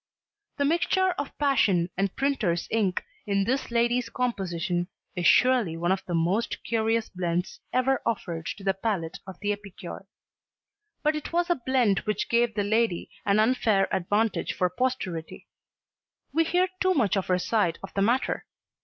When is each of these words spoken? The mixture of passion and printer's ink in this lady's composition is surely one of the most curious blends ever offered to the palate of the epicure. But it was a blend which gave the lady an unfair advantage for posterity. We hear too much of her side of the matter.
The 0.57 0.65
mixture 0.65 1.11
of 1.19 1.37
passion 1.37 1.91
and 1.95 2.15
printer's 2.15 2.67
ink 2.71 3.03
in 3.27 3.43
this 3.43 3.69
lady's 3.69 4.09
composition 4.09 4.87
is 5.15 5.27
surely 5.27 5.77
one 5.77 5.91
of 5.91 6.03
the 6.07 6.15
most 6.15 6.63
curious 6.63 7.07
blends 7.07 7.59
ever 7.71 8.01
offered 8.03 8.47
to 8.57 8.63
the 8.63 8.73
palate 8.73 9.19
of 9.27 9.39
the 9.41 9.51
epicure. 9.53 10.07
But 11.03 11.15
it 11.15 11.31
was 11.31 11.51
a 11.51 11.55
blend 11.67 11.99
which 11.99 12.29
gave 12.29 12.55
the 12.55 12.63
lady 12.63 13.11
an 13.27 13.39
unfair 13.39 13.87
advantage 13.95 14.53
for 14.53 14.71
posterity. 14.71 15.47
We 16.33 16.45
hear 16.45 16.67
too 16.79 16.95
much 16.95 17.15
of 17.15 17.27
her 17.27 17.37
side 17.37 17.77
of 17.83 17.93
the 17.93 18.01
matter. 18.01 18.47